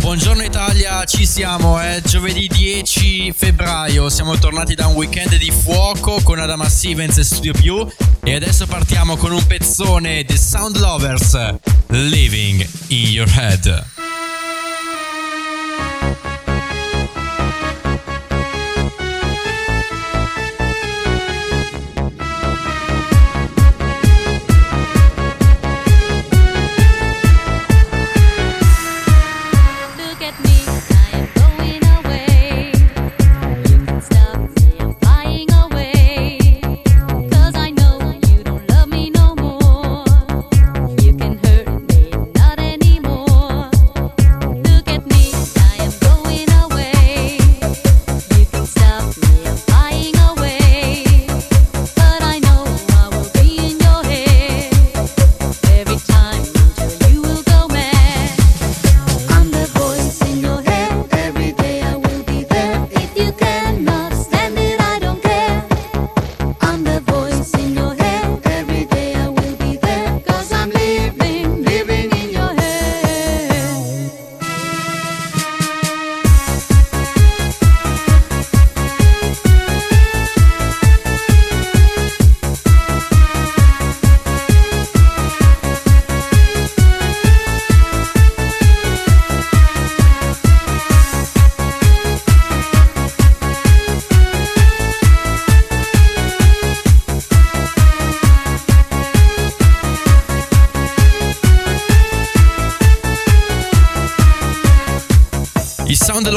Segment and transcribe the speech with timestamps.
[0.00, 6.20] Buongiorno Italia, ci siamo, è giovedì 10 febbraio, siamo tornati da un weekend di fuoco
[6.22, 7.86] con Adama Stevens e Studio Più
[8.22, 11.56] e adesso partiamo con un pezzone The Sound Lovers,
[11.88, 14.01] Living in Your Head.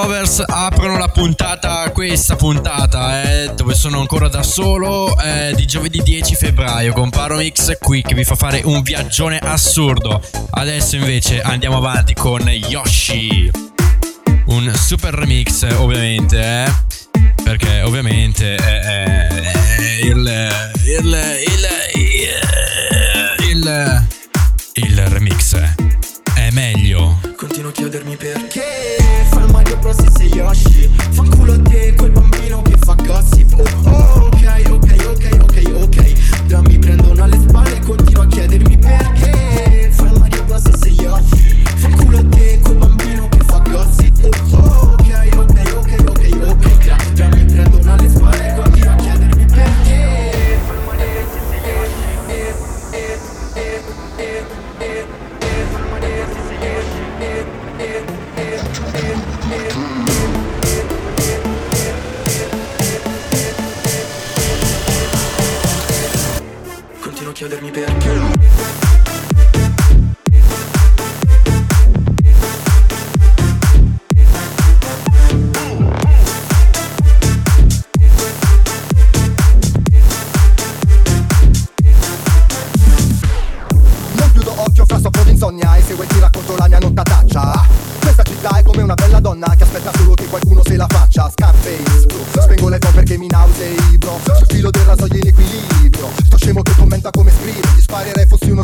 [0.00, 6.00] Lovers aprono la puntata, questa puntata, eh, dove sono ancora da solo, eh, di giovedì
[6.04, 10.22] 10 febbraio con Paromix qui che vi fa fare un viaggione assurdo.
[10.50, 13.50] Adesso invece andiamo avanti con Yoshi.
[14.46, 16.72] Un super remix ovviamente, eh,
[17.42, 20.48] perché ovviamente eh, eh, il,
[20.84, 21.18] il,
[23.48, 24.06] il, il,
[24.74, 25.60] il remix
[26.36, 27.18] è meglio.
[27.36, 28.97] Continuo a chiedermi perché
[29.80, 33.52] Fa il Mario Bros e sei Yoshi Fanculo a te quel bambino che fa gossip.
[33.58, 34.07] Oh, oh,
[67.38, 68.17] chiedermi perché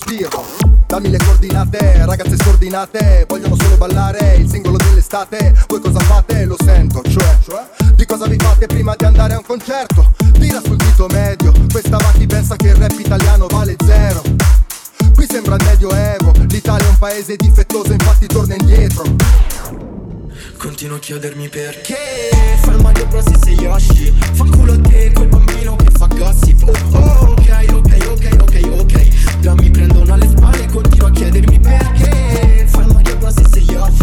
[0.00, 0.44] sbirro
[0.86, 5.54] Dammi le coordinate Ragazze scordinate Vogliono solo ballare Il singolo dell'estate.
[5.68, 6.44] Voi cosa fate?
[6.44, 7.38] Lo sento Cioè
[7.94, 10.12] Di cosa vi fate prima di andare a un concerto?
[10.32, 14.22] Tira sul dito medio Questa va chi pensa che il rap italiano vale zero.
[15.14, 19.04] Qui sembra il medioevo, l'Italia è un paese difettoso, infatti torna indietro.
[20.56, 22.30] Continuo a chiedermi perché.
[22.62, 24.14] Fa il Mario Bros e sei Yoshi?
[24.32, 26.62] Fanculo a te quel bambino che fa gossip.
[26.66, 31.10] Oh, oh ok, ok, ok, ok, ok Da mi prendono alle spalle e continuo a
[31.10, 32.66] chiedermi perché.
[32.66, 33.99] Fa il Mario Bros e sei Yoshi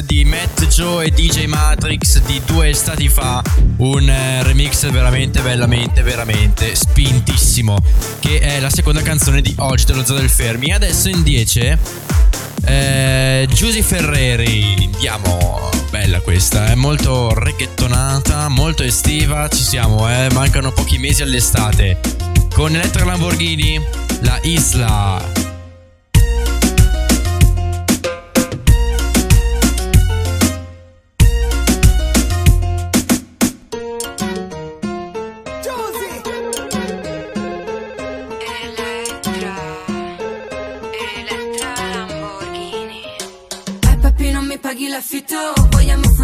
[0.00, 3.42] di Matt Joe e DJ Matrix di due stati fa.
[3.78, 7.76] Un eh, remix veramente, bellamente, veramente spintissimo.
[8.18, 10.72] Che è la seconda canzone di oggi dello Zoo del Fermi.
[10.72, 11.78] Adesso in 10.
[12.64, 15.70] Eh, Giusy Ferreri, andiamo.
[15.90, 19.48] Bella questa, è molto reggaetonata, molto estiva.
[19.48, 20.28] Ci siamo, eh.
[20.32, 22.00] Mancano pochi mesi all'estate.
[22.54, 23.80] Con Elettra Lamborghini,
[24.20, 25.47] la Isla.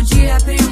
[0.05, 0.64] dia prima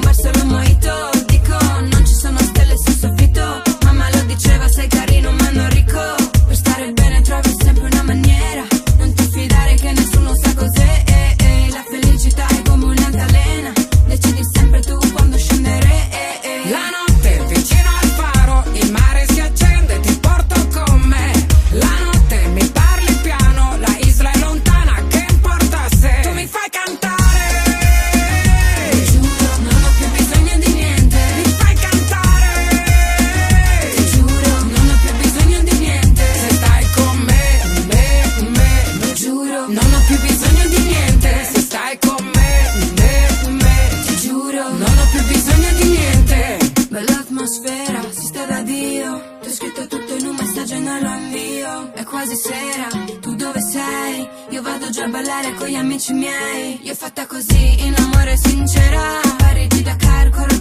[55.62, 56.80] con gli amici miei.
[56.82, 59.20] Io fatta così, in amore sincera.
[59.38, 60.51] Parigi da corro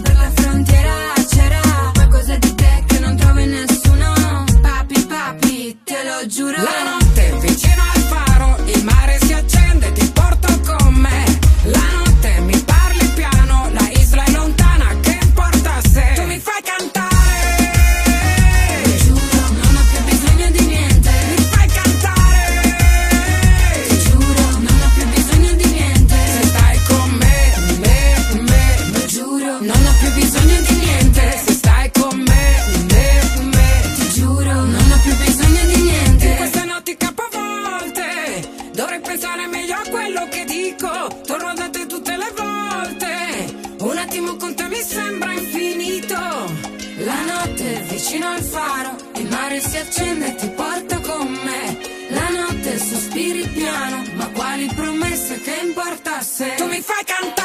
[49.62, 51.78] si accende e ti porto con me.
[52.08, 57.41] La notte sospiri piano, ma quali promesse che importa se Tu mi fai cantare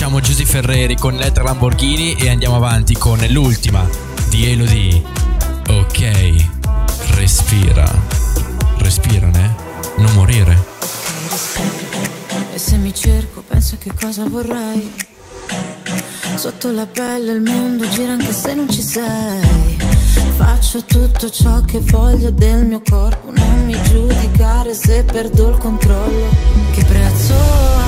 [0.00, 3.84] Lasciamo Giusy Ferreri con Letter Lamborghini e andiamo avanti con l'ultima
[4.28, 5.02] di Elodie.
[5.70, 6.46] Ok,
[7.16, 7.84] respira.
[8.76, 9.56] Respirane,
[9.96, 10.56] non morire.
[12.52, 14.88] E se mi cerco penso che cosa vorrei
[16.36, 19.76] Sotto la pelle il mondo gira anche se non ci sei
[20.36, 26.28] Faccio tutto ciò che voglio del mio corpo Non mi giudicare se perdo il controllo
[26.70, 27.87] Che prezzo ha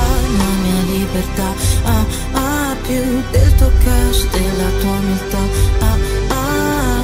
[1.10, 1.54] libertà.
[1.84, 5.42] Ah, ah, più del tuo cash, della tua umiltà.
[5.80, 5.96] Ah,
[6.28, 7.02] ah,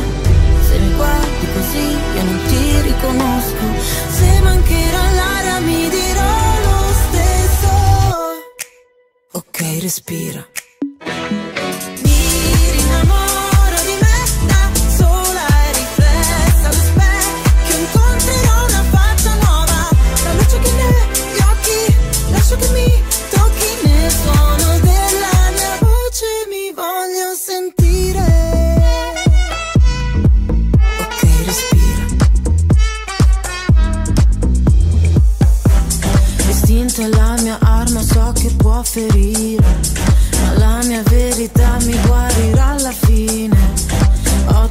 [0.68, 3.66] se mi guardi così io non ti riconosco.
[4.10, 6.34] Se mancherà l'aria mi dirò
[6.66, 7.70] lo stesso.
[9.32, 10.46] Ok, respira.
[12.72, 14.16] Rinnamoro di me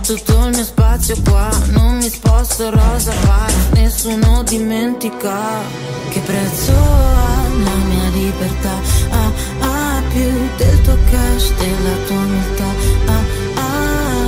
[0.05, 5.61] tutto il mio spazio qua, non mi sposto rosa pari Nessuno dimentica
[6.09, 8.75] che prezzo ha la mia libertà.
[9.09, 9.31] Ah,
[9.61, 12.69] ah, più del tuo cash, della tua umiltà
[13.05, 13.23] Ah,
[13.55, 14.27] ah,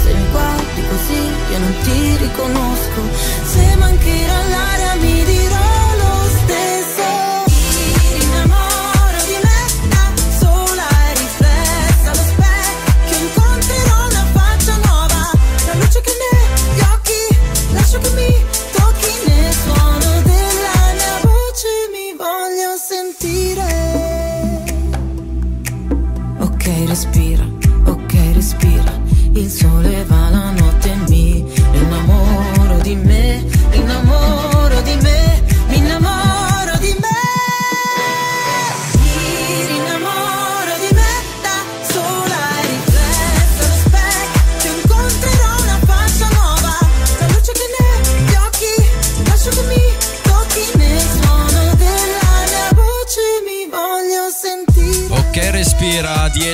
[0.00, 3.00] se mi guardi così io non ti riconosco.
[3.42, 4.79] Se mancherà l'aria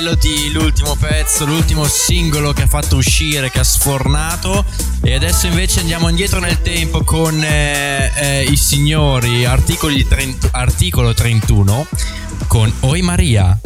[0.07, 4.63] respira di Elodie, l'ultimo pezzo, l'ultimo singolo che ha fatto uscire, che ha sfornato.
[5.01, 11.13] E adesso invece andiamo indietro nel tempo con eh, eh, i signori articoli 30 articolo
[11.13, 11.87] 31
[12.47, 13.59] con Oi Maria.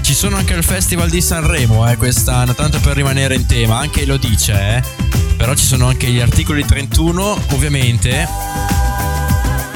[0.00, 4.06] Ci sono anche al Festival di Sanremo eh, quest'anno, tanto per rimanere in tema, anche
[4.06, 4.82] lo dice, eh.
[5.36, 8.79] Però ci sono anche gli articoli 31, ovviamente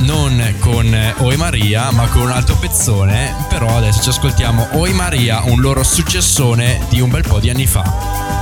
[0.04, 3.46] non con eh, Oi Maria, ma con un altro pezzone.
[3.48, 7.66] Però adesso ci ascoltiamo Oi Maria, un loro successone di un bel po' di anni
[7.66, 8.32] fa.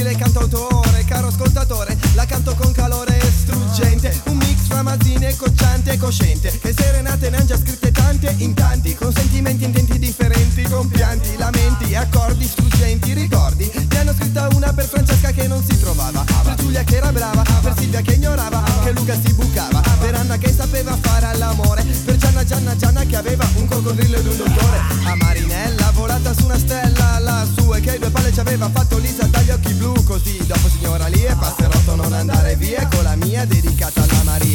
[0.00, 1.04] E cantautore.
[1.04, 4.22] Caro ascoltatore, la canto con calore struggente.
[4.28, 6.58] Un mix fra mazzine, cocciante e cosciente.
[6.58, 7.87] Che serenate han già scritte
[8.28, 8.94] tante in tanti.
[8.94, 13.12] Con sentimenti intenti differenti, con pianti, lamenti, accordi struggenti.
[13.14, 13.70] Ricordi?
[13.88, 16.24] Ne hanno scritta una per Francesca che non si trovava.
[16.42, 18.62] Per Giulia che era brava, per Silvia che ignorava.
[18.84, 19.80] Che Luca si bucava.
[20.00, 21.84] Per Anna che sapeva fare all'amore.
[22.04, 24.78] Per Gianna Gianna Gianna che aveva un coccodrillo ed un dottore.
[25.04, 29.24] A Marinella volata su una stella lassù e che due palle ci aveva fatto Lisa
[29.26, 33.44] dagli occhi blu così dopo signora lì e passerotto non andare via con la mia
[33.44, 34.07] dedicata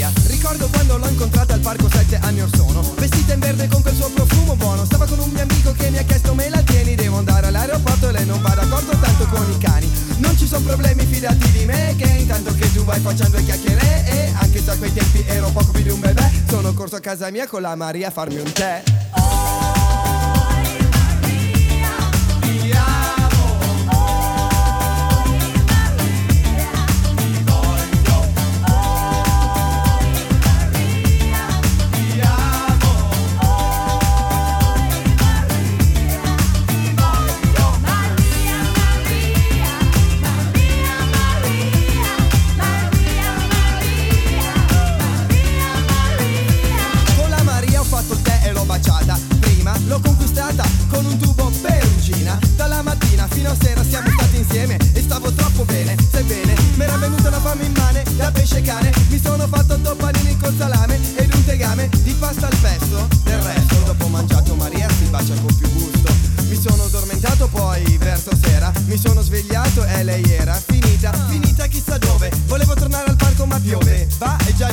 [0.04, 2.82] Maria ricordo quando l'ho incontrata al parco sette anni or sono.
[2.98, 4.84] Vestita in verde con quel suo profumo buono.
[4.86, 6.96] Stava con un mio amico che mi ha chiesto me la tieni?
[6.96, 9.90] Devo andare all'aeroporto e lei non va d'accordo tanto con i cani.
[10.18, 14.06] Non ci sono problemi fidati di me che intanto che tu vai facendo le chiacchiere
[14.06, 17.00] e anche se a quei tempi ero poco più di un bebè sono corso a
[17.00, 18.84] casa mia con la Maria a farmi un tè.
[19.14, 19.53] Con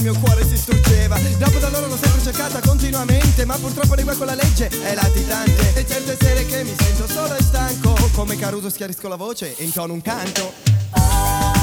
[0.00, 1.18] il mio cuore si struggeva.
[1.38, 5.74] Dopo da loro l'ho sempre cercata continuamente Ma purtroppo di con la legge è latitante.
[5.74, 9.64] E certe sere che mi sento solo e stanco Come Caruso schiarisco la voce e
[9.64, 11.59] intono un canto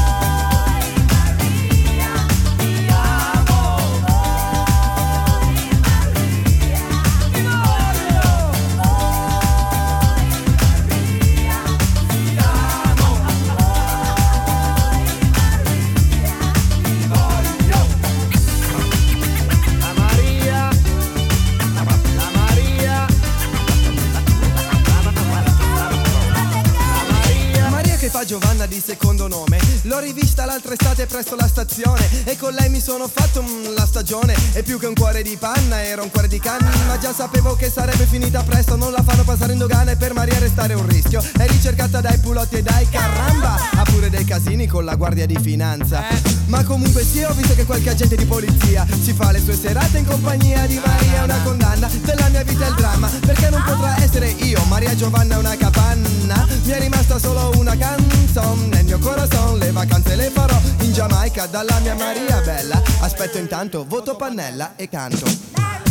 [29.97, 33.83] L'ho rivista l'altra estate presso la stazione E con lei mi sono fatto mm, la
[33.83, 37.11] stagione E più che un cuore di panna era un cuore di canna Ma già
[37.11, 40.75] sapevo che sarebbe finita presto Non la fanno passare in dogana e per Maria restare
[40.75, 44.93] un rischio È ricercata dai pulotti e dai caramba Ha pure dei casini con la
[44.93, 46.03] guardia di finanza
[46.45, 49.97] Ma comunque sì ho visto che qualche agente di polizia Si fa le sue serate
[49.97, 53.99] in compagnia di Maria Una condanna della mia vita è il dramma Perché non potrà
[54.03, 56.47] essere io Maria Giovanna una capanna?
[56.65, 58.76] Mi è rimasta solo una canzone
[59.77, 62.81] vacanze le farò In Giamaica dalla mia Maria bella.
[63.01, 65.86] Aspetto intanto, voto pannella e canto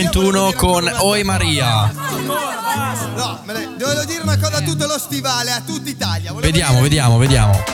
[0.00, 1.90] 31 con Oi Maria.
[3.16, 6.40] No, me ne- devo dire una cosa a tutto lo stivale, a tutta Italia Volevo
[6.52, 7.64] Vediamo, dire- vediamo, vediamo.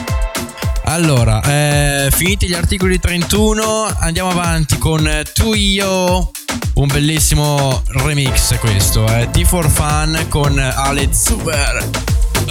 [0.85, 6.31] Allora, eh, finiti gli articoli 31, andiamo avanti con Tu Io,
[6.75, 11.89] un bellissimo remix questo, eh, T for Fun con Ale Zuber.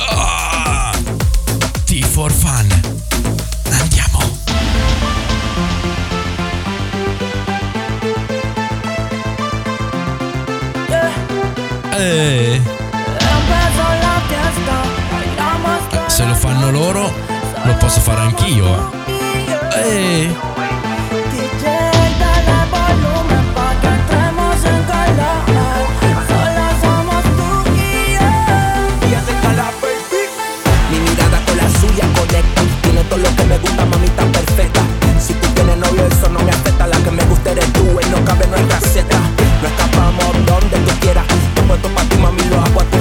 [0.06, 0.92] Ah,
[1.86, 3.10] T for Fun.
[16.06, 17.12] Se lo fanno loro,
[17.62, 18.90] lo posso fare anch'io.
[19.72, 20.28] Eh.
[20.28, 20.51] eh.
[41.82, 42.91] tanto pa' ti, mami, lo hago a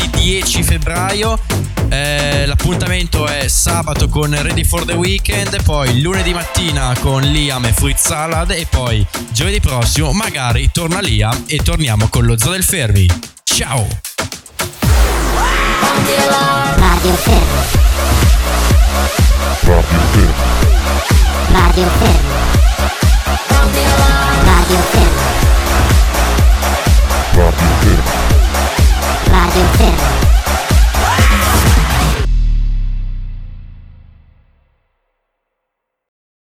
[0.00, 1.38] venerdì 10 febbraio.
[1.88, 7.72] Eh, l'appuntamento è sabato con Ready for the Weekend, poi lunedì mattina con Liam e
[7.72, 12.62] Fruit Salad e poi giovedì prossimo magari torna Liam e torniamo con lo Zoo del
[12.62, 13.06] Fermi.
[13.42, 13.86] Ciao!
[16.76, 17.78] Radio Fermo.
[19.62, 20.32] Radio Fermo.
[21.52, 22.34] Radio Fermo.
[24.44, 25.18] Radio Fermo.
[27.34, 27.99] Radio Fermo.
[29.52, 30.39] Inferno.